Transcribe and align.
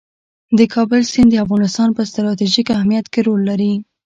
د 0.57 0.59
کابل 0.73 1.01
سیند 1.11 1.29
د 1.31 1.35
افغانستان 1.45 1.89
په 1.97 2.01
ستراتیژیک 2.11 2.67
اهمیت 2.77 3.05
کې 3.13 3.19
رول 3.27 3.41
لري. 3.49 3.73